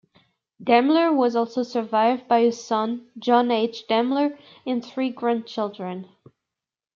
Demmler 0.63 1.15
was 1.15 1.35
also 1.35 1.61
survived 1.61 2.27
by 2.27 2.39
a 2.39 2.51
son 2.51 3.11
John 3.19 3.51
H. 3.51 3.83
Demmler 3.87 4.35
and 4.65 4.83
three 4.83 5.11
grandchildren. 5.11 6.09